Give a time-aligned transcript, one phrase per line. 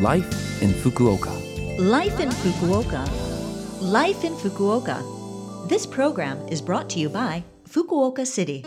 [0.00, 1.30] Life in Fukuoka.
[1.78, 3.08] Life in Fukuoka.
[3.80, 5.68] Life in Fukuoka.
[5.68, 8.64] This program is brought to you by Fukuoka City.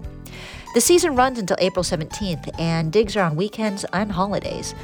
[0.74, 4.74] The season runs until April 17th, and digs are on weekends and holidays.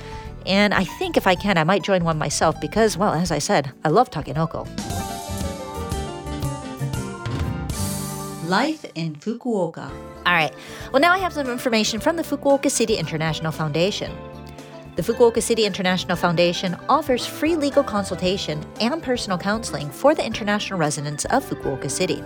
[0.46, 3.38] And I think if I can, I might join one myself because, well, as I
[3.38, 4.66] said, I love takenoko.
[8.48, 9.90] Life in Fukuoka.
[10.24, 10.54] All right.
[10.90, 14.10] Well, now I have some information from the Fukuoka City International Foundation.
[14.96, 20.78] The Fukuoka City International Foundation offers free legal consultation and personal counseling for the international
[20.78, 22.24] residents of Fukuoka City.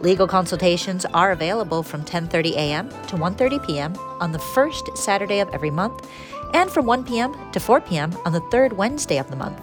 [0.00, 2.90] Legal consultations are available from 10:30 a.m.
[3.06, 3.96] to 1:30 p.m.
[4.20, 6.06] on the first Saturday of every month
[6.52, 7.32] and from 1 p.m.
[7.52, 8.12] to 4 p.m.
[8.26, 9.58] on the third Wednesday of the month.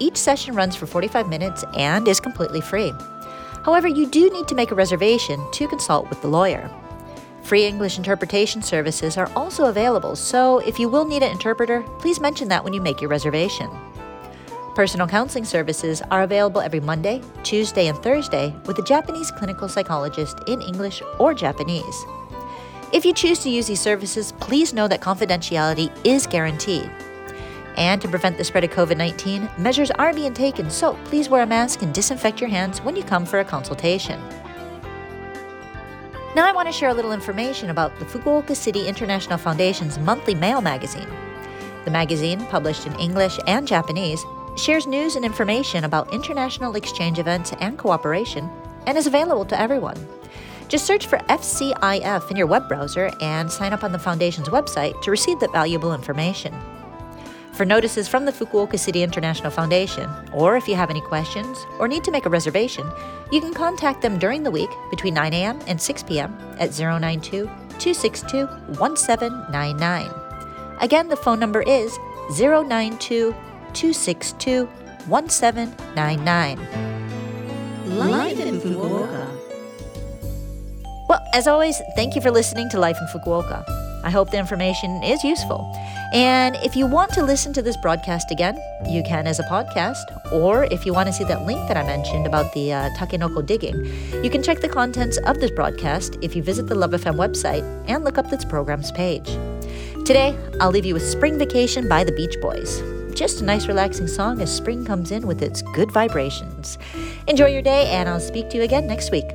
[0.00, 2.92] Each session runs for 45 minutes and is completely free.
[3.64, 6.70] However, you do need to make a reservation to consult with the lawyer.
[7.42, 12.20] Free English interpretation services are also available, so if you will need an interpreter, please
[12.20, 13.70] mention that when you make your reservation.
[14.74, 20.38] Personal counseling services are available every Monday, Tuesday, and Thursday with a Japanese clinical psychologist
[20.46, 22.04] in English or Japanese.
[22.92, 26.90] If you choose to use these services, please know that confidentiality is guaranteed.
[27.78, 31.44] And to prevent the spread of COVID 19, measures are being taken, so please wear
[31.44, 34.20] a mask and disinfect your hands when you come for a consultation.
[36.34, 40.34] Now, I want to share a little information about the Fukuoka City International Foundation's monthly
[40.34, 41.08] mail magazine.
[41.84, 44.24] The magazine, published in English and Japanese,
[44.56, 48.50] shares news and information about international exchange events and cooperation
[48.86, 49.96] and is available to everyone.
[50.66, 55.00] Just search for FCIF in your web browser and sign up on the Foundation's website
[55.02, 56.52] to receive that valuable information.
[57.58, 61.88] For notices from the Fukuoka City International Foundation, or if you have any questions or
[61.88, 62.88] need to make a reservation,
[63.32, 65.58] you can contact them during the week between 9 a.m.
[65.66, 66.38] and 6 p.m.
[66.60, 67.46] at 092
[67.80, 68.46] 262
[68.78, 70.08] 1799.
[70.80, 71.98] Again, the phone number is
[72.38, 73.34] 092
[73.74, 74.66] 262
[75.08, 76.58] 1799.
[77.98, 79.26] Life in Fukuoka.
[81.08, 83.87] Well, as always, thank you for listening to Life in Fukuoka.
[84.04, 85.70] I hope the information is useful.
[86.12, 90.04] And if you want to listen to this broadcast again, you can as a podcast.
[90.32, 93.44] Or if you want to see that link that I mentioned about the uh, takenoko
[93.44, 93.84] digging,
[94.24, 97.64] you can check the contents of this broadcast if you visit the Love FM website
[97.88, 99.28] and look up this program's page.
[100.06, 102.82] Today, I'll leave you with Spring Vacation by the Beach Boys.
[103.14, 106.78] Just a nice, relaxing song as spring comes in with its good vibrations.
[107.26, 109.26] Enjoy your day, and I'll speak to you again next week.